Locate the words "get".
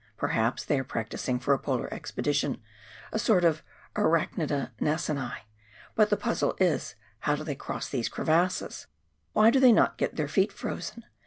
9.99-10.15